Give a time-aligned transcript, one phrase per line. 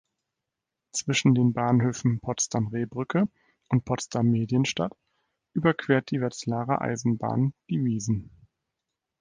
[0.93, 3.27] Zwischen den Bahnhöfen Potsdam-Rehbrücke
[3.69, 4.97] und Potsdam-Medienstadt
[5.53, 8.31] überquert die Wetzlarer Eisenbahn die Wiesen.